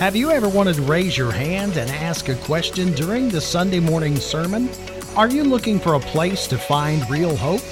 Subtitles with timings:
[0.00, 3.78] Have you ever wanted to raise your hand and ask a question during the Sunday
[3.78, 4.68] morning sermon?
[5.14, 7.62] Are you looking for a place to find real hope?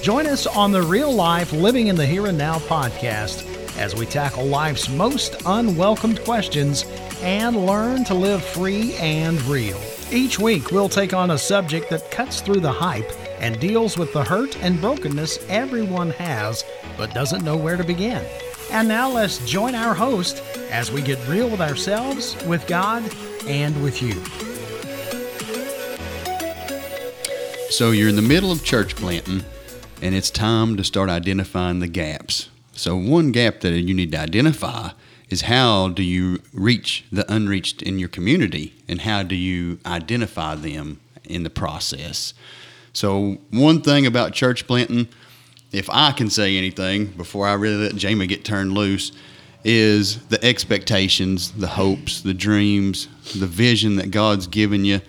[0.00, 4.06] Join us on the Real Life Living in the Here and Now podcast as we
[4.06, 6.86] tackle life's most unwelcomed questions
[7.20, 9.78] and learn to live free and real.
[10.10, 14.14] Each week, we'll take on a subject that cuts through the hype and deals with
[14.14, 16.64] the hurt and brokenness everyone has
[16.96, 18.24] but doesn't know where to begin.
[18.70, 23.02] And now let's join our host as we get real with ourselves, with God,
[23.46, 24.14] and with you.
[27.70, 29.44] So you're in the middle of church planting,
[30.02, 32.48] and it's time to start identifying the gaps.
[32.72, 34.90] So one gap that you need to identify
[35.30, 40.54] is how do you reach the unreached in your community, and how do you identify
[40.54, 42.34] them in the process?
[42.92, 45.08] So one thing about church planting,
[45.76, 49.12] if I can say anything before I really let Jamie get turned loose,
[49.62, 55.00] is the expectations, the hopes, the dreams, the vision that God's given you.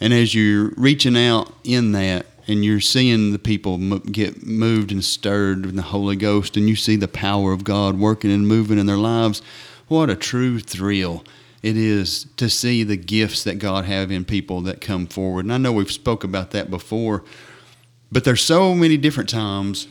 [0.00, 5.04] And as you're reaching out in that and you're seeing the people get moved and
[5.04, 8.78] stirred in the Holy Ghost and you see the power of God working and moving
[8.78, 9.40] in their lives,
[9.86, 11.22] what a true thrill
[11.62, 15.44] it is to see the gifts that God have in people that come forward.
[15.44, 17.24] And I know we've spoke about that before,
[18.10, 19.86] but there's so many different times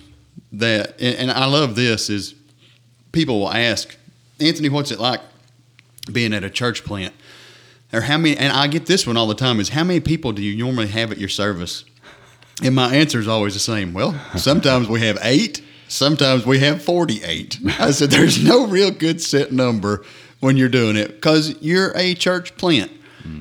[0.59, 2.35] that and I love this is
[3.11, 3.95] people will ask,
[4.39, 5.21] Anthony, what's it like
[6.11, 7.13] being at a church plant?
[7.93, 10.33] Or how many, and I get this one all the time is how many people
[10.33, 11.85] do you normally have at your service?
[12.61, 13.93] And my answer is always the same.
[13.93, 17.59] Well, sometimes we have eight, sometimes we have 48.
[17.79, 20.03] I said, there's no real good set number
[20.39, 22.91] when you're doing it because you're a church plant.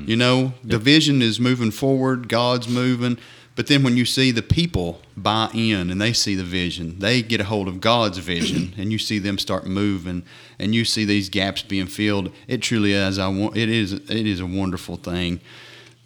[0.08, 0.55] You know, yep.
[0.64, 3.19] the vision is moving forward, God's moving.
[3.56, 7.22] But then when you see the people buy in and they see the vision, they
[7.22, 10.22] get a hold of God's vision, and you see them start moving,
[10.58, 12.30] and you see these gaps being filled.
[12.46, 13.18] It truly is.
[13.18, 13.56] I want.
[13.56, 13.94] It is.
[13.94, 15.40] It is a wonderful thing.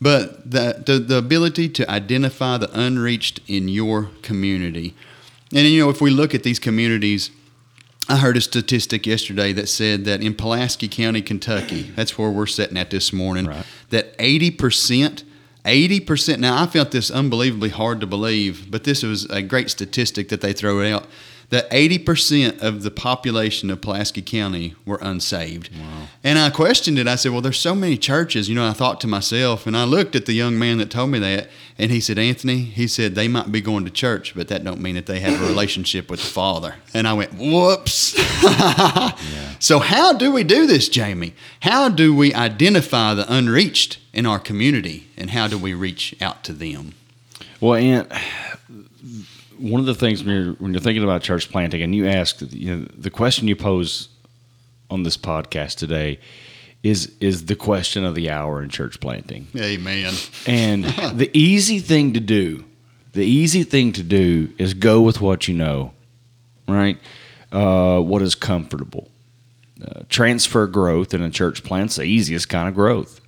[0.01, 4.95] But the, the the ability to identify the unreached in your community,
[5.53, 7.33] and you know, if we look at these communities,
[8.09, 12.47] I heard a statistic yesterday that said that in Pulaski County, Kentucky, that's where we're
[12.47, 13.67] sitting at this morning, right.
[13.91, 15.25] that eighty percent
[15.65, 16.39] 80%.
[16.39, 20.41] Now, I felt this unbelievably hard to believe, but this was a great statistic that
[20.41, 21.07] they throw out
[21.51, 25.71] that 80% of the population of Pulaski County were unsaved.
[25.77, 26.07] Wow.
[26.23, 27.09] And I questioned it.
[27.09, 28.49] I said, Well, there's so many churches.
[28.49, 31.11] You know, I thought to myself, and I looked at the young man that told
[31.11, 34.49] me that, and he said, Anthony, he said, they might be going to church, but
[34.49, 36.77] that don't mean that they have a relationship with the Father.
[36.95, 38.17] And I went, Whoops.
[38.43, 39.11] yeah.
[39.59, 41.35] So, how do we do this, Jamie?
[41.61, 46.45] How do we identify the unreached in our community, and how do we reach out
[46.45, 46.95] to them?
[47.61, 48.11] Well, Ant,
[49.61, 52.41] one of the things when you're when you're thinking about church planting, and you ask,
[52.51, 54.09] you know, the question you pose
[54.91, 56.19] on this podcast today
[56.83, 59.47] is is the question of the hour in church planting.
[59.57, 60.15] Amen.
[60.47, 60.85] And
[61.15, 62.65] the easy thing to do,
[63.13, 65.93] the easy thing to do is go with what you know,
[66.67, 66.99] right?
[67.53, 69.09] Uh, what is comfortable.
[69.85, 73.20] Uh, transfer growth in a church plant's the easiest kind of growth.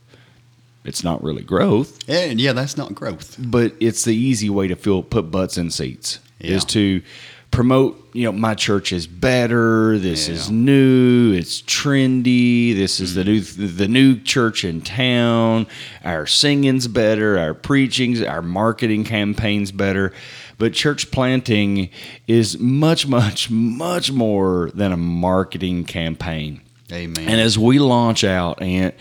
[0.84, 1.98] It's not really growth.
[2.08, 3.36] And yeah, that's not growth.
[3.38, 6.56] But it's the easy way to feel put butts in seats yeah.
[6.56, 7.02] is to
[7.52, 10.34] promote you know my church is better this yeah.
[10.34, 15.66] is new it's trendy this is mm the new the new church in town
[16.02, 20.14] our singing's better our preaching's our marketing campaigns better
[20.56, 21.90] but church planting
[22.26, 28.62] is much much much more than a marketing campaign amen and as we launch out
[28.62, 28.94] and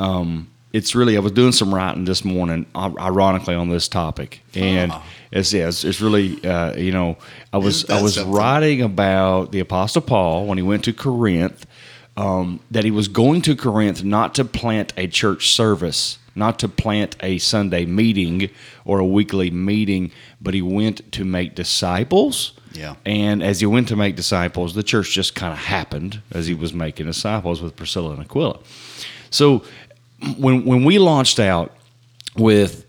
[0.00, 4.92] um, it's really i was doing some writing this morning ironically on this topic and
[4.92, 5.02] uh-huh
[5.32, 7.16] it's yeah, it's, it's really uh, you know
[7.52, 8.32] I was I was something?
[8.32, 11.66] writing about the Apostle Paul when he went to Corinth.
[12.14, 16.68] Um, that he was going to Corinth not to plant a church service, not to
[16.68, 18.50] plant a Sunday meeting
[18.84, 22.52] or a weekly meeting, but he went to make disciples.
[22.72, 22.96] Yeah.
[23.06, 26.52] And as he went to make disciples, the church just kind of happened as he
[26.52, 28.58] was making disciples with Priscilla and Aquila.
[29.30, 29.64] So
[30.38, 31.72] when when we launched out
[32.36, 32.86] with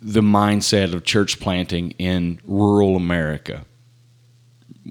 [0.00, 3.64] the mindset of church planting in rural America.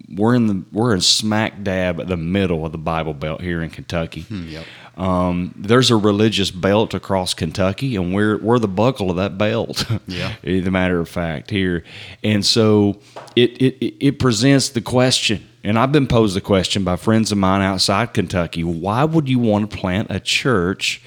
[0.09, 3.61] We're in the we're in smack dab at the middle of the Bible Belt here
[3.61, 4.21] in Kentucky.
[4.21, 4.65] Hmm, yep.
[4.95, 9.85] Um, there's a religious belt across Kentucky, and we're we're the buckle of that belt.
[10.07, 10.33] Yeah.
[10.43, 11.83] the matter of fact here,
[12.23, 12.99] and so
[13.35, 17.37] it, it it presents the question, and I've been posed the question by friends of
[17.37, 21.01] mine outside Kentucky: Why would you want to plant a church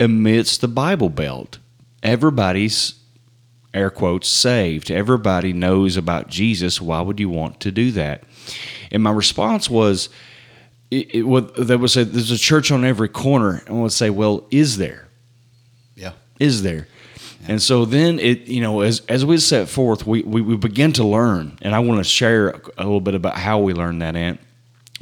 [0.00, 1.58] amidst the Bible Belt?
[2.02, 2.94] Everybody's
[3.72, 4.90] air quotes, saved.
[4.90, 6.80] Everybody knows about Jesus.
[6.80, 8.22] Why would you want to do that?
[8.92, 10.08] And my response was,
[10.90, 13.92] it, it would they would say there's a church on every corner, and I would
[13.92, 15.08] say, well, is there?
[15.96, 16.12] Yeah.
[16.38, 16.86] Is there?
[17.46, 20.92] And so then it, you know, as as we set forth, we, we, we begin
[20.94, 24.16] to learn, and I want to share a little bit about how we learned that,
[24.16, 24.40] Ant.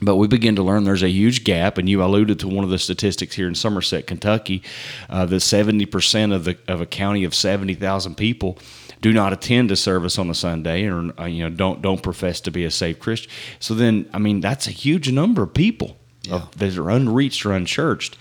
[0.05, 2.71] But we begin to learn there's a huge gap, and you alluded to one of
[2.71, 4.63] the statistics here in Somerset, Kentucky,
[5.09, 8.59] uh, that 70% of the of a county of 70,000 people
[9.01, 12.41] do not attend a service on a Sunday, or uh, you know don't don't profess
[12.43, 13.31] to be a saved Christian.
[13.61, 16.35] So then, I mean, that's a huge number of people Yeah.
[16.35, 18.17] of, that are unreached or unchurched.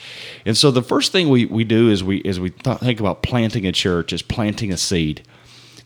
[0.46, 3.22] And so the first thing we, we do is we is we th- think about
[3.24, 5.22] planting a church is planting a seed.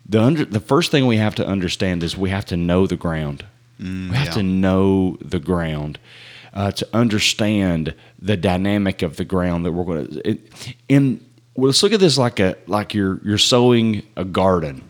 [0.08, 2.98] The under, the first thing we have to understand is we have to know the
[2.98, 3.46] ground.
[3.80, 4.32] We have yeah.
[4.34, 6.00] to know the ground
[6.56, 10.40] uh, to understand the dynamic of the ground that we're going to.
[10.88, 11.26] In
[11.56, 14.84] well, let's look at this like a like you're you're sowing a garden.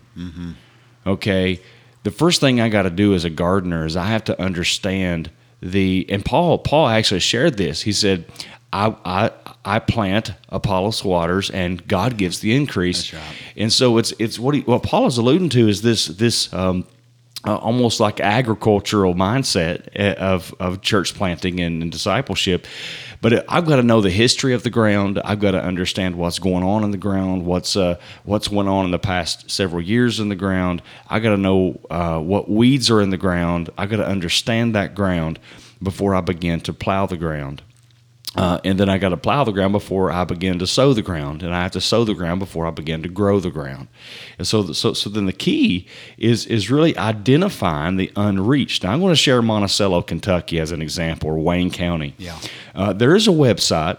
[1.07, 1.59] Okay,
[2.03, 5.29] the first thing I got to do as a gardener is I have to understand
[5.61, 7.81] the and Paul Paul actually shared this.
[7.81, 8.25] He said,
[8.71, 9.31] "I I
[9.63, 13.21] I plant, Apollos waters, and God gives the increase." Right.
[13.57, 16.53] And so it's it's what he, what Paul is alluding to is this this.
[16.53, 16.85] Um,
[17.45, 22.65] uh, almost like agricultural mindset uh, of, of church planting and, and discipleship.
[23.21, 25.19] But I've got to know the history of the ground.
[25.23, 28.85] I've got to understand what's going on in the ground, what's uh, what's went on
[28.85, 30.81] in the past several years in the ground.
[31.09, 33.69] I got to know uh, what weeds are in the ground.
[33.77, 35.39] I got to understand that ground
[35.81, 37.61] before I begin to plow the ground.
[38.35, 41.01] Uh, and then I got to plow the ground before I begin to sow the
[41.01, 43.87] ground, and I have to sow the ground before I begin to grow the ground.
[44.37, 45.87] And so, so, so then the key
[46.17, 48.83] is is really identifying the unreached.
[48.83, 52.13] Now, I'm going to share Monticello, Kentucky, as an example, or Wayne County.
[52.17, 52.37] Yeah.
[52.73, 53.97] uh, there is a website,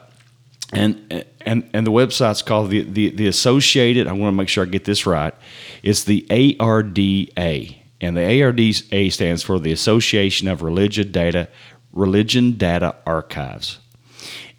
[0.72, 4.06] and and and the website's called the the, the Associated.
[4.06, 5.34] I want to make sure I get this right.
[5.82, 11.48] It's the ARDA, and the ARDA stands for the Association of Religion Data
[11.92, 13.78] Religion Data Archives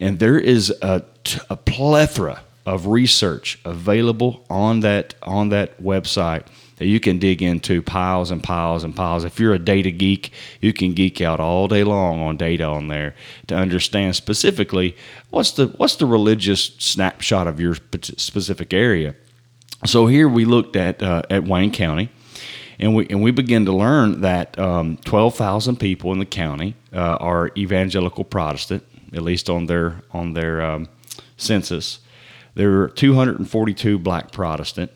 [0.00, 1.02] and there is a,
[1.64, 6.44] plethora of research available on that on that website
[6.76, 9.24] that you can dig into piles and piles and piles.
[9.24, 12.88] If you're a data geek, you can geek out all day long on data on
[12.88, 13.14] there
[13.48, 14.96] to understand specifically
[15.30, 19.14] what's the what's the religious snapshot of your specific area.
[19.86, 22.10] So here we looked at uh, at Wayne County,
[22.78, 26.74] and we and we begin to learn that um, twelve thousand people in the county
[26.92, 30.88] uh, are evangelical Protestant, at least on their on their um,
[31.36, 31.98] census.
[32.54, 34.90] There are two hundred and forty two Black Protestant.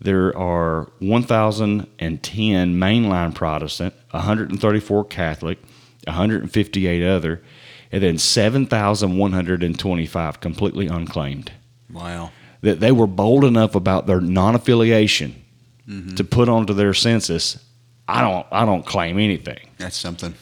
[0.00, 5.58] There are one thousand and ten mainline Protestant, one hundred and thirty four Catholic,
[6.06, 7.42] one hundred and fifty eight other,
[7.90, 11.52] and then seven thousand one hundred and twenty five completely unclaimed
[11.90, 12.32] Wow.
[12.60, 15.36] that they were bold enough about their non-affiliation
[15.88, 16.14] Mm-hmm.
[16.14, 17.62] to put onto their census.
[18.08, 18.46] I don't.
[18.50, 19.58] I don't claim anything.
[19.76, 20.32] That's something.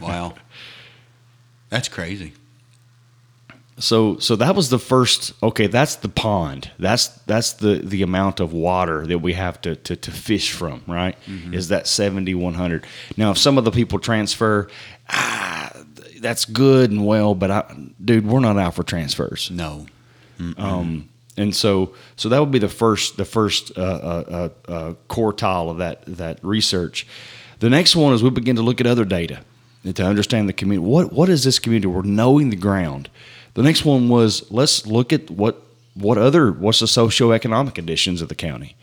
[0.00, 0.32] Wow.
[1.72, 2.34] That's crazy.
[3.78, 5.32] So, so that was the first.
[5.42, 6.70] Okay, that's the pond.
[6.78, 10.82] That's that's the the amount of water that we have to to, to fish from.
[10.86, 11.16] Right?
[11.26, 11.54] Mm-hmm.
[11.54, 12.84] Is that seventy one hundred?
[13.16, 14.68] Now, if some of the people transfer,
[15.08, 15.72] ah,
[16.20, 19.50] that's good and well, but I, dude, we're not out for transfers.
[19.50, 19.86] No.
[20.58, 21.08] Um,
[21.38, 25.70] and so, so that would be the first, the first uh, uh, uh, uh, quartile
[25.70, 27.06] of that that research.
[27.60, 29.44] The next one is we begin to look at other data
[29.84, 30.88] and to understand the community.
[30.88, 31.88] What what is this community?
[31.88, 33.10] We're knowing the ground.
[33.54, 35.62] The next one was let's look at what
[35.94, 38.76] what other what's the socioeconomic conditions of the county.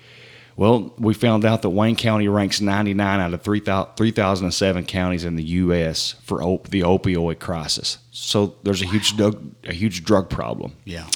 [0.55, 5.37] Well, we found out that Wayne County ranks 99 out of 3,000 3,007 counties in
[5.37, 6.15] the U.S.
[6.23, 7.97] for op- the opioid crisis.
[8.11, 10.73] So there's a huge drug, a huge drug problem.
[10.83, 11.07] Yeah.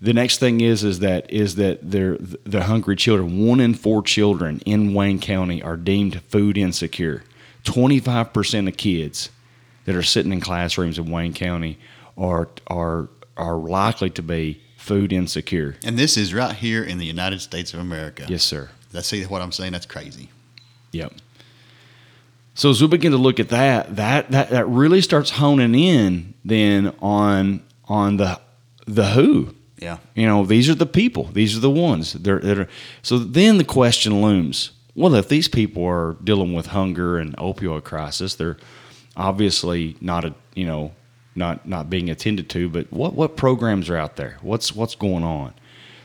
[0.00, 3.46] The next thing is is that is that they're the hungry children.
[3.46, 7.22] One in four children in Wayne County are deemed food insecure.
[7.64, 9.30] Twenty five percent of kids
[9.84, 11.78] that are sitting in classrooms in Wayne County
[12.16, 15.76] are are are likely to be food insecure.
[15.84, 18.26] And this is right here in the United States of America.
[18.28, 18.70] Yes, sir.
[18.90, 19.72] That's see what I'm saying.
[19.72, 20.28] That's crazy.
[20.90, 21.14] Yep.
[22.54, 26.34] So as we begin to look at that, that that that really starts honing in
[26.44, 28.40] then on on the
[28.86, 29.54] the who.
[29.78, 29.98] Yeah.
[30.14, 31.24] You know, these are the people.
[31.32, 32.12] These are the ones.
[32.12, 32.68] They're, they're,
[33.02, 37.84] so then the question looms: Well, if these people are dealing with hunger and opioid
[37.84, 38.58] crisis, they're
[39.16, 40.92] obviously not a you know
[41.34, 42.68] not not being attended to.
[42.68, 44.38] But what what programs are out there?
[44.42, 45.54] What's what's going on?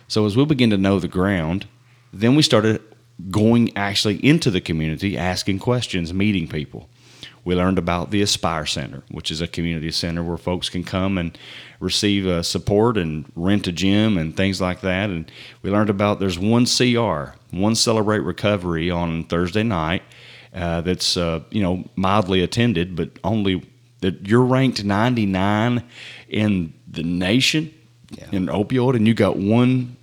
[0.07, 1.67] So as we begin to know the ground,
[2.13, 2.81] then we started
[3.29, 6.87] going actually into the community, asking questions, meeting people.
[7.47, 11.17] We learned about the Aspire Center, which is a community center where folks can come
[11.17, 11.37] and
[11.79, 15.09] receive uh, support and rent a gym and things like that.
[15.09, 20.03] And we learned about there's one CR, one Celebrate Recovery on Thursday night
[20.53, 23.63] uh, that's uh, you know mildly attended, but only
[24.01, 25.83] that you're ranked 99
[26.27, 27.73] in the nation
[28.11, 28.25] Yeah.
[28.33, 29.95] in opioid, and you got one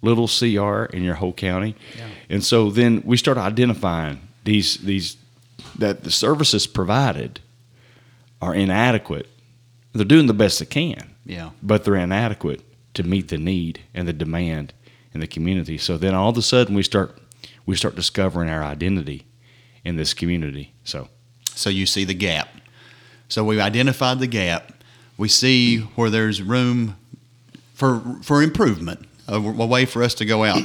[0.00, 1.74] little CR in your whole county.
[1.96, 2.06] Yeah.
[2.30, 5.16] And so then we start identifying these these
[5.78, 7.40] that the services provided
[8.42, 9.28] are inadequate.
[9.92, 11.50] They're doing the best they can, Yeah.
[11.62, 12.62] but they're inadequate
[12.94, 14.72] to meet the need and the demand
[15.14, 15.78] in the community.
[15.78, 17.18] So then all of a sudden we start
[17.66, 19.26] we start discovering our identity
[19.84, 20.72] in this community.
[20.84, 21.08] So
[21.54, 22.48] So you see the gap.
[23.28, 24.72] So we've identified the gap.
[25.18, 26.96] We see where there's room
[27.74, 30.62] for for improvement, a, a way for us to go out.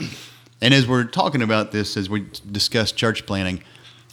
[0.62, 3.62] And as we're talking about this, as we discuss church planning,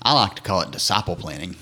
[0.02, 1.56] I like to call it disciple planning.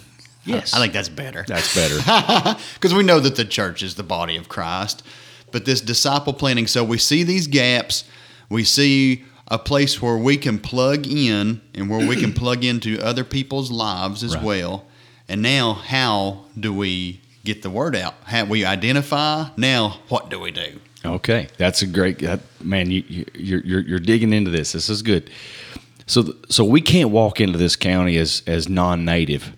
[0.45, 0.73] Yes.
[0.73, 1.45] I think that's better.
[1.47, 1.97] that's better.
[2.75, 5.03] because we know that the church is the body of Christ.
[5.51, 8.05] But this disciple planning, so we see these gaps,
[8.49, 13.01] we see a place where we can plug in and where we can plug into
[13.03, 14.45] other people's lives as Right.
[14.45, 14.85] well.
[15.29, 18.15] And now, how do we get the word out?
[18.25, 19.49] How we identify?
[19.57, 20.81] Now, what do we do?
[21.05, 22.91] Okay, that's a great that, man.
[22.91, 24.73] You, you you're, you're you're digging into this.
[24.73, 25.31] This is good.
[26.09, 29.53] So th- so we can't walk into this county as as non-native,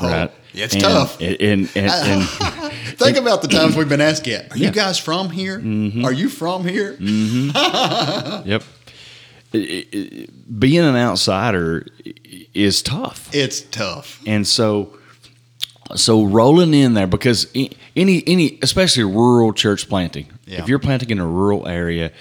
[0.00, 0.30] Oh, right?
[0.54, 1.20] it's And- tough.
[1.20, 2.28] And and, and,
[2.98, 4.52] Think about the times we've been asked yet.
[4.52, 4.66] Are Yeah.
[4.68, 5.58] you guys from here?
[5.58, 6.04] Mm-hmm.
[6.04, 6.94] Are you from here?
[6.94, 8.48] Mm-hmm.
[8.48, 8.62] yep.
[9.54, 10.26] I- I-
[10.58, 11.86] Being an outsider
[12.54, 13.28] is tough.
[13.34, 14.20] It's tough.
[14.26, 14.96] and so
[15.94, 17.46] so rolling in there because
[17.94, 20.60] any any especially rural church planting Yeah.
[20.62, 22.12] if you're planting in a rural area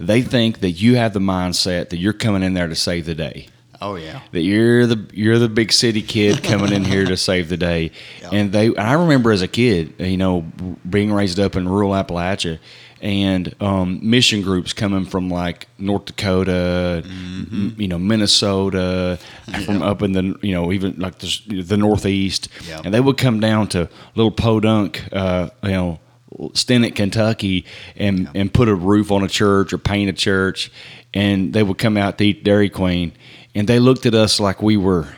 [0.00, 3.14] they think that you have the mindset that you're coming in there to save the
[3.14, 3.46] day
[3.82, 4.20] Oh yeah.
[4.32, 7.92] that you're the you're the big city kid coming in here to save the day
[8.22, 8.30] Yeah.
[8.32, 10.42] and they I remember as a kid you know
[10.88, 12.58] being raised up in rural Appalachia
[13.02, 19.18] and um, mission groups coming from like North Dakota, m- you know Minnesota,
[19.64, 22.82] from up in the you know even like the, the Northeast, Yeah.
[22.84, 25.98] and they would come down to little Podunk, uh, you know,
[26.38, 27.64] Stinnett, Kentucky,
[27.96, 30.70] and and put a roof on a church or paint a church,
[31.12, 33.12] and they would come out to eat Dairy Queen,
[33.54, 35.08] and they looked at us like we were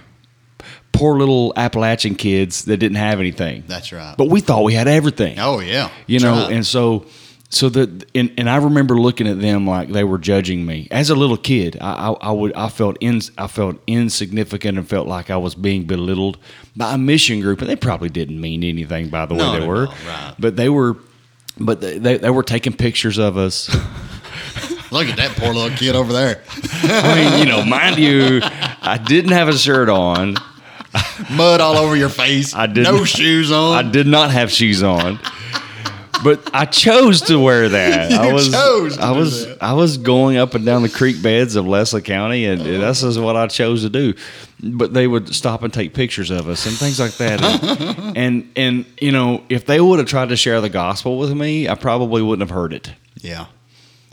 [0.92, 3.64] poor little Appalachian kids that didn't have anything.
[3.66, 4.14] That's right.
[4.16, 5.90] But we thought we had everything Oh yeah.
[6.06, 6.52] you That's know right.
[6.52, 7.06] and so
[7.54, 11.10] so that and, and i remember looking at them like they were judging me as
[11.10, 15.06] a little kid i i, I would i felt in i felt insignificant and felt
[15.06, 16.38] like i was being belittled
[16.74, 19.86] by a mission group and they probably didn't mean anything by the way they were
[20.06, 20.34] right.
[20.38, 20.96] but they were
[21.60, 23.68] but they, they, they were taking pictures of us
[24.90, 26.42] Look at that poor little kid over there.
[26.84, 28.40] i mean you know mind you
[28.82, 30.36] i didn't have a shirt on
[31.30, 32.54] Mud all over your face.
[32.54, 33.72] I didn't- No shoes on.
[33.86, 35.18] I did not have shoes on.
[36.22, 38.12] But I chose to wear that.
[38.26, 39.62] I was chose I was that.
[39.62, 43.18] I was going up and down the creek beds of Leslie County and this is
[43.18, 44.14] what I chose to do.
[44.62, 47.42] But they would stop and take pictures of us and things like that.
[47.42, 51.32] And and, and you know, if they would have tried to share the gospel with
[51.34, 52.92] me, I probably wouldn't have heard it.
[53.16, 53.46] yeah.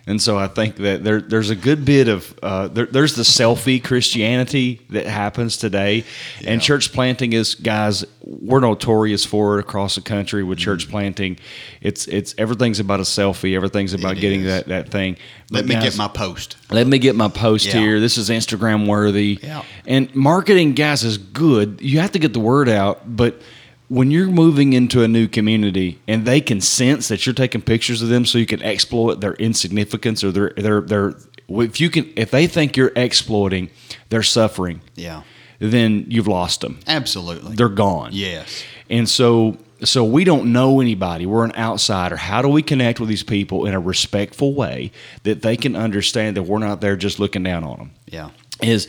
[0.10, 3.22] And so I think that there, there's a good bit of uh, there, there's the
[3.24, 6.04] selfie Christianity that happens today,
[6.44, 10.92] and church planting is guys we're notorious for it across the country with church Mm-hmm.
[10.92, 11.38] planting.
[11.82, 14.48] It's it's everything's about a selfie, everything's about It getting is.
[14.48, 15.18] that that thing.
[15.52, 16.58] Let But me guys, get my post.
[16.72, 17.80] let me get my post Yeah.
[17.80, 18.00] here.
[18.00, 19.38] This is Instagram worthy.
[19.44, 19.64] Yeah.
[19.86, 21.82] And marketing, guys, is good.
[21.82, 23.42] You have to get the word out, but
[23.90, 28.02] when you're moving into a new community and they can sense that you're taking pictures
[28.02, 31.16] of them so you can exploit their insignificance or their their their
[31.50, 33.70] if you can if they think you're exploiting
[34.10, 35.24] their suffering, Yeah.
[35.60, 36.80] then you've lost them.
[36.88, 37.56] Absolutely.
[37.56, 38.12] They're gone.
[38.14, 38.64] yes.
[38.90, 41.26] And so so we don't know anybody.
[41.26, 42.18] We're an outsider.
[42.18, 44.92] How do we connect with these people in a respectful way
[45.24, 47.92] that they can understand that we're not there just looking down on them?
[48.08, 48.30] Yeah.
[48.62, 48.88] Is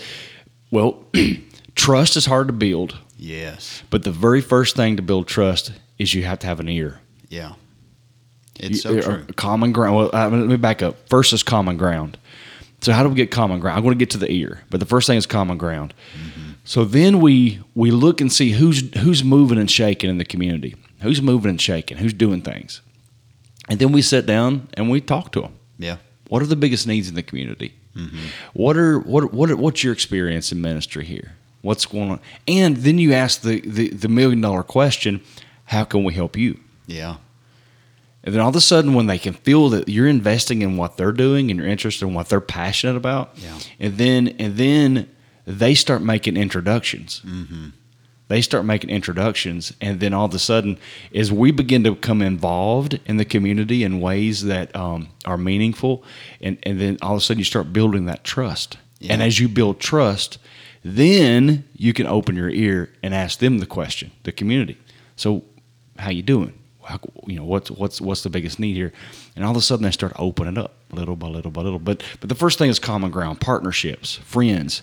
[0.70, 1.04] well,
[1.74, 3.82] trust is hard to build, Yes.
[3.90, 7.00] but the very first thing to build trust is you have to have an ear.
[7.28, 7.52] Yeah.
[8.58, 9.26] It's You- so uh, true.
[9.36, 9.96] Common ground.
[9.96, 11.08] Well, uh, let me back up.
[11.08, 12.16] First is common ground.
[12.80, 13.76] So how do we get common ground?
[13.76, 15.92] I'm going to get to the ear, but the first thing is common ground.
[16.14, 16.50] Mm-hmm.
[16.64, 20.76] So then we we look and see who's who's moving and shaking in the community.
[21.02, 21.98] Who's moving and shaking?
[21.98, 22.80] Who's doing things?
[23.68, 25.54] And then we sit down and we talk to them.
[25.78, 25.96] Yeah.
[26.28, 27.74] What are the biggest needs in the community?
[27.94, 28.18] Mm-hmm.
[28.54, 31.32] What are what what what's your experience in ministry here?
[31.62, 32.20] What's going on?
[32.48, 35.20] And then you ask the the, the million dollar question:
[35.66, 36.58] How can we help you?
[36.86, 37.16] Yeah.
[38.22, 40.96] And then all of a sudden, when they can feel that you're investing in what
[40.98, 43.58] they're doing and you're interested in what they're passionate about, Yeah.
[43.78, 45.08] and then and then
[45.46, 47.22] they start making introductions.
[47.26, 47.68] Mm-hmm.
[48.28, 50.78] They start making introductions, and then all of a sudden,
[51.14, 56.04] as we begin to become involved in the community in ways that um, are meaningful,
[56.40, 58.76] and and then all of a sudden you start building that trust.
[59.08, 60.38] And as you build trust,
[60.82, 64.78] then you can open your ear and ask them the question, the community.
[65.16, 65.44] So
[65.98, 66.54] how you doing?
[66.84, 68.92] How, you know, what's what's what's the biggest need here?
[69.36, 71.78] And all of a sudden, they start opening up little by little by little.
[71.78, 74.82] But but the first thing is common ground, partnerships, friends,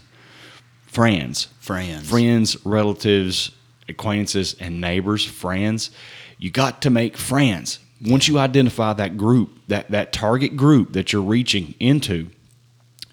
[0.85, 2.09] friends, Friends.
[2.09, 3.51] friends, relatives,
[3.89, 5.91] acquaintances, and neighbors, friends.
[6.37, 7.79] You got to make friends.
[8.01, 12.29] Once you identify that group, that, that target group that you're reaching into,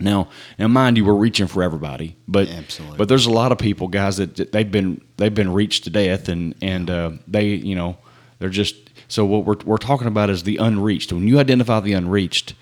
[0.00, 2.98] now, now, mind you, we're reaching for everybody, but Absolutely.
[2.98, 5.90] but there's a lot of people, guys, that that they've been they've been reached to
[5.90, 7.96] death, and and uh, they you know
[8.38, 8.74] they're just
[9.08, 11.12] so what we're we're talking about is the unreached.
[11.12, 12.54] When you identify the unreached,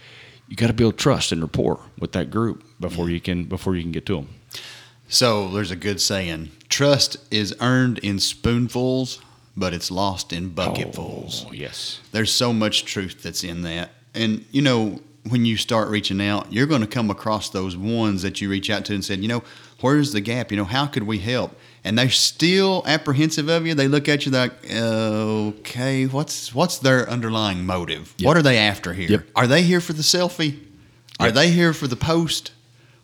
[0.49, 3.83] you got to build trust and rapport with that group before you can before you
[3.83, 4.29] can get to them.
[5.09, 9.23] So there's a good saying: trust is earned in spoonfuls,
[9.57, 11.47] but it's lost in bucketfuls.
[11.49, 12.01] Oh, yes.
[12.13, 13.91] There's so much truth that's in that.
[14.15, 18.23] And you know, when you start reaching out, you're going to come across those ones
[18.23, 19.43] that you reach out to and said, you know,
[19.81, 20.51] where's the gap?
[20.51, 21.57] You know, how could we help?
[21.85, 23.75] And they're still apprehensive of you.
[23.75, 28.15] They look at you like, okay, what's what's their underlying motive?
[28.23, 29.09] What are they after here?
[29.11, 29.27] Yep.
[29.37, 30.59] Are they here for the selfie?
[31.21, 31.35] Are Yep.
[31.35, 32.53] they here for the post?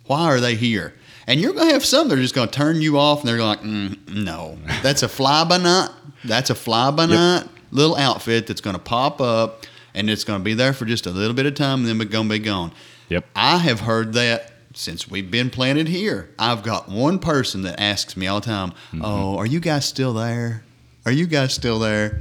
[0.06, 0.94] Why are they here?
[1.26, 3.28] And you're going to have some that are just going to turn you off, and
[3.28, 5.90] they're like, mm, no, that's a fly by night.
[6.24, 9.66] That's a fly by night little outfit that's going to pop up,
[9.98, 12.00] and it's going to be there for just a little bit of time, and then
[12.00, 12.72] it's going to be gone.
[13.08, 13.26] Yep.
[13.34, 16.30] I have heard that since we've been planted here.
[16.38, 19.02] I've got one person that asks me all the time, mm-hmm.
[19.04, 20.62] "Oh, are you guys still there?
[21.04, 22.20] Are you guys still there?"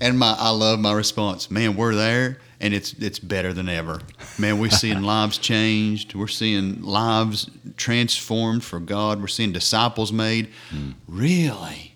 [0.00, 1.50] And my I love my response.
[1.50, 4.00] Man, we're there and it's it's better than ever.
[4.38, 6.14] Man, we're seeing lives changed.
[6.14, 9.20] We're seeing lives transformed for God.
[9.20, 10.50] We're seeing disciples made.
[10.70, 10.94] Mm.
[11.08, 11.94] Really?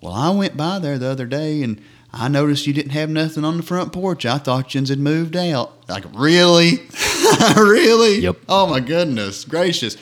[0.00, 1.80] Well, I went by there the other day and
[2.12, 4.24] I noticed you didn't have nothing on the front porch.
[4.24, 5.88] I thought you had moved out.
[5.88, 6.88] Like, really?
[7.56, 8.20] really?
[8.20, 8.36] Yep.
[8.48, 9.96] Oh my goodness gracious.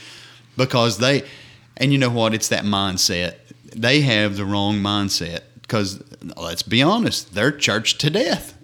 [0.56, 1.24] Because they
[1.76, 2.34] and you know what?
[2.34, 3.36] It's that mindset.
[3.74, 5.40] They have the wrong mindset.
[5.60, 6.02] Because
[6.36, 8.55] let's be honest, they're church to death.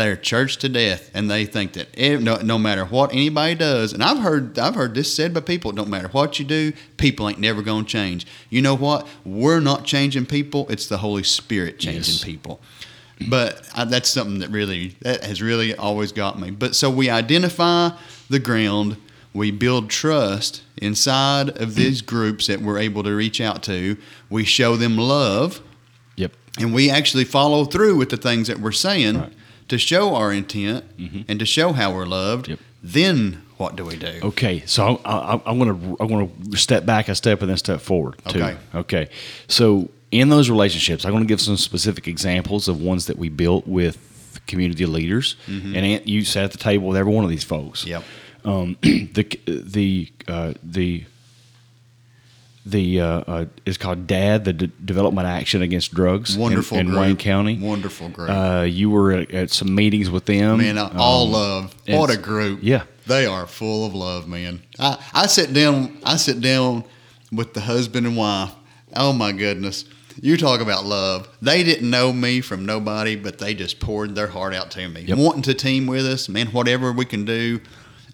[0.00, 3.92] They're church to death, and they think that ev- no, no matter what anybody does,
[3.92, 7.28] and I've heard I've heard this said by people, no matter what you do, people
[7.28, 8.26] ain't never gonna change.
[8.48, 9.06] You know what?
[9.26, 12.24] We're not changing people; it's the Holy Spirit changing Yes.
[12.24, 12.62] people.
[13.28, 16.50] But I, that's something that really that has really always got me.
[16.50, 17.90] But so we identify
[18.30, 18.96] the ground,
[19.34, 23.98] we build trust inside of these groups that we're able to reach out to.
[24.30, 25.60] We show them love
[26.16, 26.32] Yep.
[26.58, 29.32] and we actually follow through with the things that we're saying Right.
[29.70, 30.84] To show our intent
[31.26, 32.48] and to show how we're loved.
[32.48, 32.58] Yep.
[32.82, 34.20] Then what do we do?
[34.22, 37.50] Okay, so I, I, I'm going to I'm going to step back a step and
[37.50, 38.16] then step forward.
[38.28, 38.42] Too.
[38.42, 38.56] Okay.
[38.74, 39.08] Okay.
[39.48, 43.28] So in those relationships, I'm going to give some specific examples of ones that we
[43.28, 47.30] built with community leaders, and Ant, you sat at the table with every one of
[47.30, 47.84] these folks.
[47.84, 48.02] Yep.
[48.44, 51.04] Um, the the uh, the
[52.66, 56.86] the uh, uh, is called DAD, the D- Development Action Against Drugs, in- Wonderful in,
[56.88, 56.98] group.
[56.98, 57.58] Wayne County.
[57.58, 58.28] Wonderful group.
[58.30, 60.58] Uh, you were at, at some meetings with them.
[60.58, 61.74] man, I, all Um, love.
[61.88, 62.60] What a group.
[62.62, 62.82] Yeah.
[63.06, 64.62] They are full of love, man.
[64.78, 66.84] I, I sit down I sit down
[67.32, 68.52] with the husband and wife.
[68.94, 69.84] Oh my goodness.
[70.22, 71.28] You talk about love.
[71.40, 75.02] They didn't know me from nobody, but they just poured their heart out to me.
[75.02, 75.16] Yep.
[75.18, 77.60] Wanting to team with us, man, whatever we can do.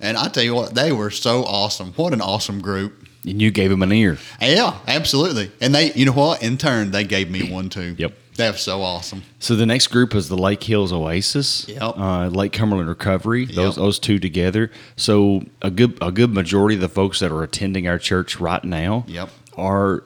[0.01, 1.93] And I tell you what, they were so awesome.
[1.95, 3.06] What an awesome group.
[3.27, 4.17] And you gave him an ear.
[4.41, 5.51] Yeah, absolutely.
[5.61, 6.43] And they, you know what?
[6.43, 7.95] In turn, they gave me one too.
[7.99, 8.13] Yep.
[8.37, 9.23] That was so awesome.
[9.39, 11.81] So the next group is the Lake Hills Oasis, Yep.
[11.83, 13.47] uh, Lake Cumberland Recovery.
[13.47, 13.85] Those Yep.
[13.85, 14.71] those two together.
[14.97, 18.63] So a good a good majority of the folks that are attending our church right
[18.63, 19.31] now Yep.
[19.57, 20.05] are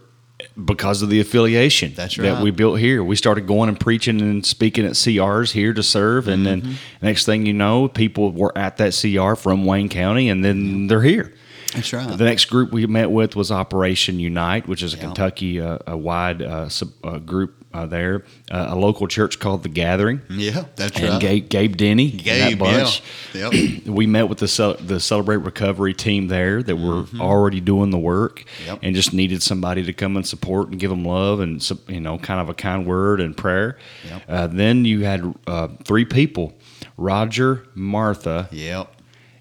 [0.64, 3.04] because of the affiliation That's that we built here.
[3.04, 6.60] We started going and preaching and speaking at CRs here to serve, and Mm-hmm.
[6.68, 10.86] then next thing you know, people were at that CR from Wayne County, and then
[10.86, 11.34] they're here.
[11.74, 12.16] That's right.
[12.18, 15.02] The next group we met with was Operation Unite, which is a Yeah.
[15.04, 18.24] Kentucky uh, a wide uh, sub, uh, group uh, there.
[18.50, 21.20] Uh, a local church called the Gathering, yeah, that's and right.
[21.20, 23.00] Gabe, Gabe Denny, and that bunch.
[23.32, 23.48] yeah.
[23.52, 23.84] Yep.
[23.86, 27.98] We met with the Cel- the Celebrate Recovery team there that were already doing the
[27.98, 28.66] work, Mm-hmm.
[28.66, 28.78] Yep.
[28.82, 32.18] and just needed somebody to come and support and give them love and you know
[32.18, 33.78] kind of a kind word and prayer.
[34.08, 34.22] Yep.
[34.28, 36.52] Uh, then you had uh, three people:
[36.96, 38.92] Roger, Martha, Yep.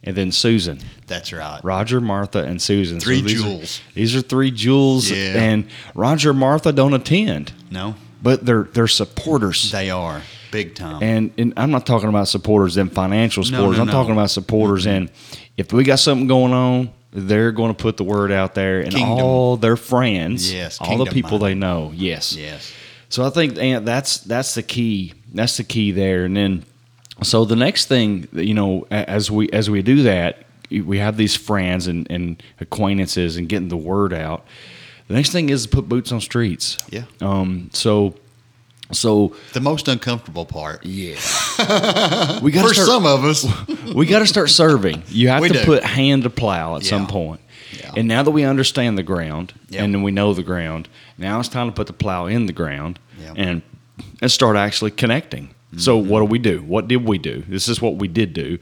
[0.04, 0.80] And then Susan.
[1.08, 1.60] That's right.
[1.64, 3.00] Roger, Martha, and Susan.
[3.02, 3.82] Three these are- jewels.
[3.94, 5.42] these are three jewels, Yeah.
[5.42, 9.72] and Roger, Martha don't attend, No, but they're they're supporters.
[9.72, 11.04] they are big time.
[11.04, 13.78] And, and I'm not talking about supporters in financial supporters.
[13.78, 13.92] no, I'm no.
[13.94, 14.00] Mm-hmm.
[14.02, 15.10] talking about supporters in
[15.58, 18.94] if we got something going on, they're going to put the word out there, and
[18.94, 19.10] Kingdom.
[19.20, 21.46] all their friends, Yes, all the people minded.
[21.48, 22.72] they know, yes, yes.
[23.10, 25.14] So I think Ant, that's that's the key.
[25.34, 26.24] That's the key there.
[26.26, 26.64] And then,
[27.24, 31.36] so the next thing, you know, as we as we do that, we have these
[31.36, 34.46] friends and, and acquaintances and getting the word out.
[35.08, 36.78] The next thing is to put boots on streets.
[36.92, 37.04] Yeah.
[37.22, 37.70] Um.
[37.74, 38.16] So
[38.92, 40.86] So The most uncomfortable part.
[40.86, 41.16] yeah,
[42.42, 42.88] we got For start.
[42.88, 43.46] some of us.
[43.96, 45.04] we got to start serving.
[45.10, 45.66] You have We to do.
[45.66, 47.42] put hand to plow at some point.
[47.72, 47.92] Yeah.
[47.98, 49.84] And now that we understand the ground Yeah.
[49.84, 52.54] and then we know the ground, now it's time to put the plow in the
[52.54, 53.34] ground Yeah.
[53.36, 53.62] and
[54.22, 55.50] and start actually connecting.
[55.78, 56.10] So Mm-hmm.
[56.10, 56.62] what do we do?
[56.64, 57.44] What did we do?
[57.48, 58.58] This is what we did do.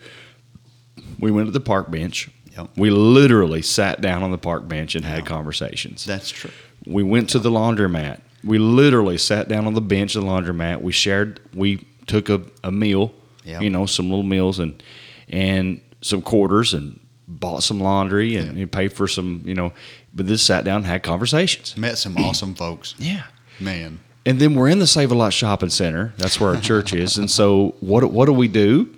[1.20, 2.30] We went to the park bench.
[2.58, 2.70] Yep.
[2.76, 6.06] We literally sat down on the park bench and had conversations.
[6.06, 6.52] That's true.
[6.86, 8.22] We went to the laundromat.
[8.44, 10.82] We literally sat down on the bench of the laundromat.
[10.82, 11.40] We shared.
[11.54, 13.14] We took a, a meal.
[13.44, 14.84] You know, some little meals and
[15.30, 19.42] and some quarters and bought some laundry and, and paid for some.
[19.46, 19.72] You know,
[20.14, 21.78] but this sat down and had conversations.
[21.78, 22.94] Met some awesome folks.
[22.98, 23.24] Yeah.
[23.60, 24.00] Man.
[24.28, 26.14] And then we're in the Save a Lot Shopping Center.
[26.18, 27.18] That's where our church is.
[27.18, 28.94] And so what what do we do?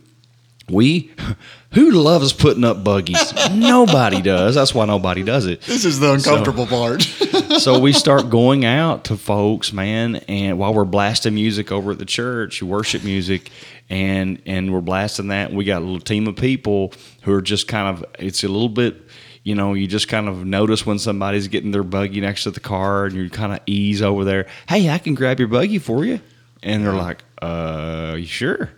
[0.67, 1.11] We
[1.73, 3.31] who loves putting up buggies?
[3.51, 4.55] nobody does.
[4.55, 5.61] That's why nobody does it.
[5.61, 7.03] This is the uncomfortable part.
[7.59, 11.99] so we start going out to folks, man, and while we're blasting music over at
[11.99, 13.51] the church, worship music,
[13.87, 17.67] and and we're blasting that, we got a little team of people who are just
[17.67, 18.95] kind of it's a little bit
[19.43, 22.59] you know, you just kind of notice when somebody's getting their buggy next to the
[22.59, 24.47] car and you kind of ease over there.
[24.67, 26.19] Hey, I can grab your buggy for you.
[26.61, 28.69] And they're like, uh, you sure?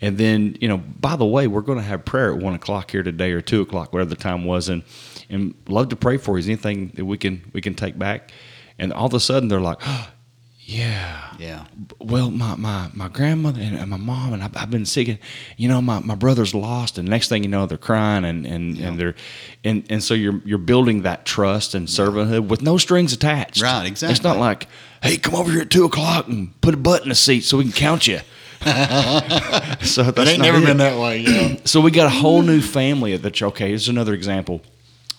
[0.00, 2.90] And then, you know, by the way, we're going to have prayer at one o'clock
[2.90, 4.82] here today or two o'clock, whatever the time was, and
[5.30, 6.40] and love to pray for you.
[6.40, 8.32] Is anything that we can we can take back?
[8.78, 10.10] And all of a sudden, they're like, oh,
[10.66, 11.64] yeah, yeah.
[12.00, 15.08] well, my, my, my grandmother and, my mom and I've, I've been sick.
[15.08, 15.18] And,
[15.58, 18.78] you know, my, my brother's lost, and next thing you know, they're crying and, and,
[18.78, 19.14] and they're
[19.62, 23.60] and, and so you're you're building that trust and servanthood with no strings attached.
[23.62, 24.12] Right, Exactly.
[24.14, 24.66] It's not like,
[25.02, 27.58] hey, come over here at two o'clock and put a butt in the seat so
[27.58, 28.20] we can count you.
[28.64, 30.64] so It that's ain't never it.
[30.64, 31.18] been that way.
[31.18, 31.56] Yeah.
[31.66, 33.48] So we got a whole new family at the church.
[33.48, 34.62] Okay, here's another example.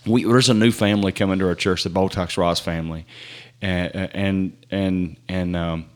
[0.06, 3.04] We, there's a new family coming to our church, the Botox Ross family,
[3.62, 5.86] and and and um,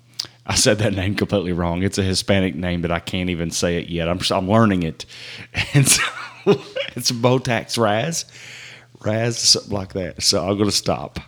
[0.47, 1.83] I said that name completely wrong.
[1.83, 4.09] It's a Hispanic name, but I can't even say it yet.
[4.09, 5.07] I'm I'm learning it,
[5.75, 6.03] and so
[6.97, 8.25] it's Botox Raz,
[9.01, 10.23] Raz, something like that.
[10.23, 11.21] So I'm gonna stop.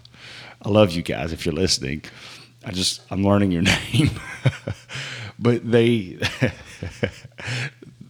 [0.60, 2.04] I love you guys if you're listening.
[2.64, 4.10] I just I'm learning your name,
[5.38, 6.18] but they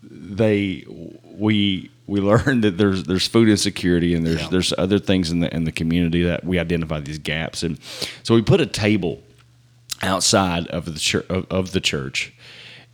[0.02, 0.84] they
[1.24, 4.48] we we learned that there's there's food insecurity and there's Yeah.
[4.50, 7.62] there's other things in the in the community that we identify these gaps.
[7.62, 7.78] And
[8.22, 9.22] so we put a table
[10.02, 12.32] outside of the church of, of the church.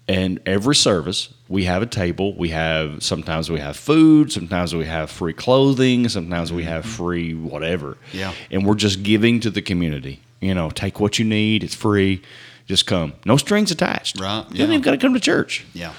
[0.07, 2.35] And every service we have a table.
[2.35, 7.05] We have sometimes we have food sometimes we have free clothing sometimes we have mm-hmm.
[7.05, 7.97] free whatever.
[8.13, 8.33] Yeah.
[8.51, 10.21] and we're just giving to the community.
[10.41, 11.65] You know take what you need.
[11.65, 12.23] It's free.
[12.67, 13.15] Just come.
[13.25, 14.21] No strings attached.
[14.21, 15.65] Right, you don't even got to come to church.
[15.73, 15.95] Yeah.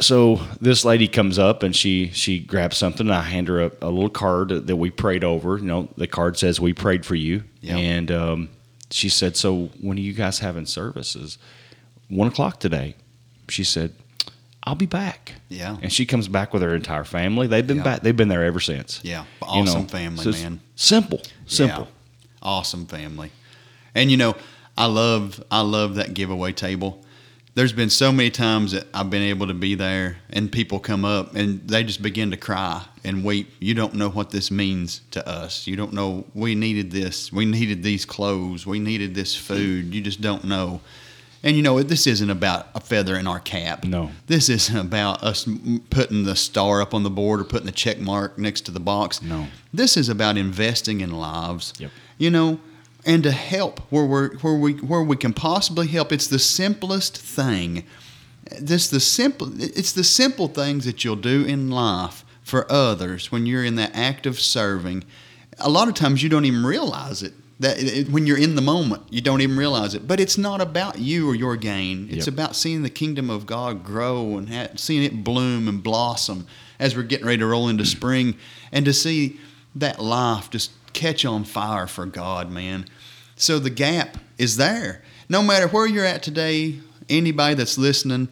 [0.00, 3.72] So this lady comes up and she she grabs something and I hand her a,
[3.80, 5.56] a little card that we prayed over.
[5.58, 7.44] You know, the card says we prayed for you.
[7.60, 7.76] Yeah.
[7.76, 8.48] And um,
[8.90, 11.38] she said, "So when are you guys having services?
[12.08, 12.96] One o'clock today."
[13.48, 13.94] She said,
[14.64, 15.76] "I'll be back." Yeah.
[15.80, 17.46] And she comes back with her entire family.
[17.46, 17.82] They've been Yeah.
[17.84, 18.02] back.
[18.02, 19.00] They've been there ever since.
[19.04, 19.20] Yeah.
[19.22, 20.60] You Awesome know, family, so man.
[20.74, 21.84] Simple, simple.
[21.84, 21.90] Yeah.
[22.42, 23.30] Awesome family.
[23.94, 24.34] And you know,
[24.76, 27.04] I love I love that giveaway table.
[27.58, 31.04] There's been so many times that I've been able to be there and people come
[31.04, 33.50] up and they just begin to cry and weep.
[33.58, 35.66] You don't know what this means to us.
[35.66, 37.32] You don't know we needed this.
[37.32, 38.64] We needed these clothes.
[38.64, 39.92] We needed this food.
[39.92, 40.82] You just don't know.
[41.42, 43.84] And you know, this isn't about a feather in our cap.
[43.84, 44.12] No.
[44.28, 45.44] This isn't about us
[45.90, 48.78] putting the star up on the board or putting the check mark next to the
[48.78, 49.20] box.
[49.20, 49.48] No.
[49.74, 51.72] This is about investing in lives.
[51.80, 51.90] Yep.
[52.18, 52.60] You know,
[53.08, 56.12] and to help where we where we where we can possibly help.
[56.12, 57.82] It's the simplest thing.
[58.60, 59.50] This the simple.
[59.60, 63.92] It's the simple things that you'll do in life for others when you're in that
[63.94, 65.04] act of serving.
[65.58, 67.32] A lot of times you don't even realize it.
[67.60, 70.06] That it, when you're in the moment, you don't even realize it.
[70.06, 72.06] But it's not about you or your gain.
[72.08, 72.34] It's Yep.
[72.34, 76.46] about seeing the kingdom of God grow and ha- seeing it bloom and blossom
[76.78, 78.36] as we're getting ready to roll into spring,
[78.70, 79.40] and to see
[79.80, 82.86] that life just catch on fire for God, man.
[83.36, 85.02] So the gap is there.
[85.28, 88.28] No matter where you're at today, anybody that's listening,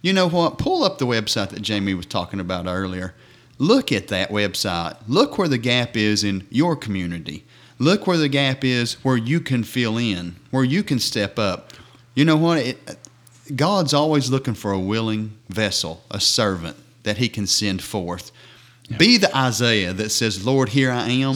[0.00, 0.58] you know what?
[0.58, 3.14] Pull up the website that Jamie was talking about earlier.
[3.58, 4.96] Look at that website.
[5.06, 7.44] Look where the gap is in your community.
[7.78, 11.72] Look where the gap is where you can fill in, where you can step up.
[12.14, 12.58] You know what?
[12.58, 12.98] It,
[13.54, 18.32] God's always looking for a willing vessel, a servant that he can send forth.
[18.98, 21.34] Be the Isaiah that says, Lord, here I am.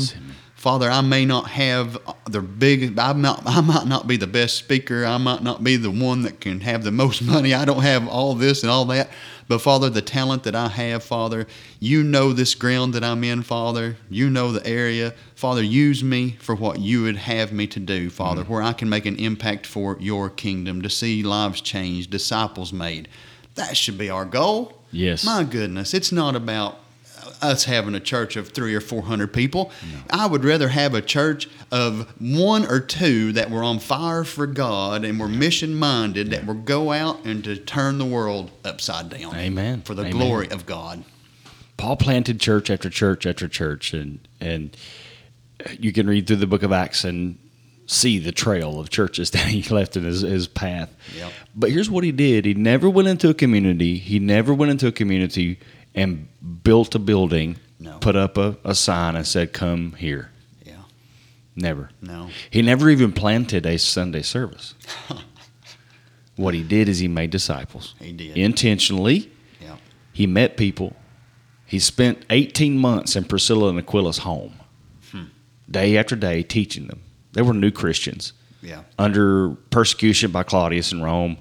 [0.54, 1.96] Father, I may not have
[2.28, 5.04] the big, I might, I might not be the best speaker.
[5.04, 7.54] I might not be the one that can have the most money.
[7.54, 9.10] I don't have all this and all that.
[9.48, 11.46] But Father, the talent that I have, Father,
[11.78, 13.96] you know this ground that I'm in, Father.
[14.10, 15.14] You know the area.
[15.36, 18.52] Father, use me for what you would have me to do, Father, mm-hmm.
[18.52, 23.08] where I can make an impact for your kingdom, to see lives changed, disciples made.
[23.54, 24.72] That should be our goal.
[24.90, 25.24] Yes.
[25.24, 26.80] My goodness, it's not about
[27.42, 29.70] us having a church of three or four hundred people.
[29.92, 29.98] No.
[30.10, 34.46] I would rather have a church of one or two that were on fire for
[34.46, 36.38] God and were mission minded yeah.
[36.38, 39.34] that will go out and to turn the world upside down.
[39.34, 39.82] Amen.
[39.82, 40.12] For the Amen.
[40.12, 41.04] glory of God.
[41.76, 44.76] Paul planted church after church after church, and and
[45.78, 47.38] you can read through the book of Acts and
[47.86, 50.94] see the trail of churches that he left in his, his path.
[51.16, 51.32] Yep.
[51.54, 53.98] But here's what he did: he never went into a community.
[53.98, 55.58] He never went into a community
[55.96, 56.28] and
[56.62, 57.98] built a building, no.
[57.98, 60.30] put up a, a sign, and said, "Come here."
[60.64, 60.82] Yeah.
[61.56, 61.90] Never.
[62.00, 62.28] No.
[62.50, 64.74] He never even planted a Sunday service.
[66.36, 67.94] what he did is he made disciples.
[67.98, 69.32] He did intentionally.
[69.60, 69.76] Yeah.
[70.12, 70.94] He met people.
[71.64, 74.54] He spent 18 months in Priscilla and Aquila's home,
[75.10, 75.24] hmm.
[75.68, 77.00] day after day, teaching them.
[77.32, 78.32] They were new Christians.
[78.62, 78.82] Yeah.
[78.98, 81.38] Under persecution by Claudius in Rome,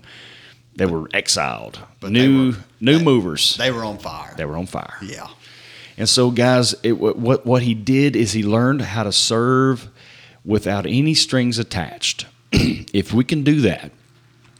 [0.75, 1.79] they were exiled.
[1.99, 3.55] But new were, new they, movers.
[3.57, 4.33] They were on fire.
[4.37, 4.95] They were on fire.
[5.01, 5.27] Yeah.
[5.97, 9.87] And so, guys, it, what what he did is he learned how to serve
[10.43, 12.25] without any strings attached.
[12.51, 13.91] if we can do that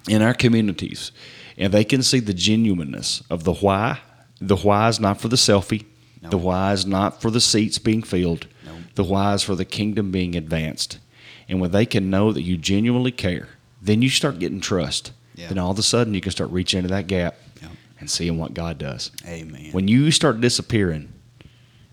[0.08, 1.12] in our communities,
[1.58, 3.99] and they can see the genuineness of the why,
[4.39, 5.86] the why is not for the selfie,
[6.21, 6.30] no.
[6.30, 8.78] the why is not for the seats being filled, no.
[8.95, 10.99] the why is for the kingdom being advanced.
[11.47, 13.49] And when they can know that you genuinely care,
[13.82, 15.48] then you start getting trust yeah.
[15.48, 17.69] then all of a sudden you can start reaching into that gap yeah.
[18.00, 19.12] and seeing what God does.
[19.26, 19.71] Amen.
[19.71, 21.13] When you start disappearing,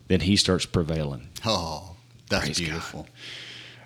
[0.09, 1.29] then He starts prevailing.
[1.45, 1.97] Oh,
[2.29, 3.03] that's Praise beautiful.
[3.03, 3.11] God.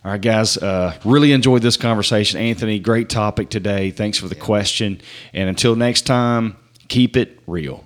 [0.04, 2.38] All right, guys, uh, really enjoyed this conversation.
[2.38, 3.90] Anthony, great topic today.
[3.90, 4.44] Thanks for the yeah.
[4.44, 5.00] question.
[5.32, 7.84] And until next time, keep it real.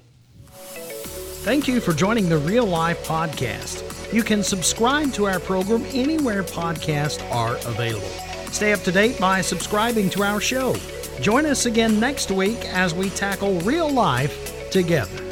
[1.42, 4.12] Thank you for joining the Real Life Podcast.
[4.12, 8.06] You can subscribe to our program anywhere podcasts are available.
[8.52, 10.74] Stay up to date by subscribing to our show.
[11.20, 15.29] Join us again next week as we tackle real life together.